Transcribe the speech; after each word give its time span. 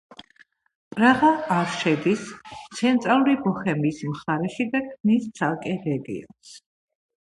პრაღა 0.95 1.29
არ 1.57 1.69
შედის 1.81 2.25
ცენტრალური 2.81 3.39
ბოჰემიის 3.47 4.03
მხარეში 4.17 4.69
და 4.75 4.85
ქმნის 4.91 5.33
ცალკე 5.41 5.81
რეგიონს. 5.89 6.61